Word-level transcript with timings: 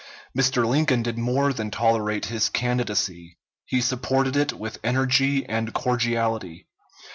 Mr. 0.35 0.65
Lincoln 0.65 1.03
did 1.03 1.19
more 1.19 1.53
than 1.53 1.69
tolerate 1.69 2.25
his 2.25 2.49
candidacy. 2.49 3.37
He 3.65 3.81
supported 3.81 4.35
it 4.35 4.51
with 4.51 4.79
energy 4.83 5.45
and 5.45 5.71
cordiality. 5.75 6.65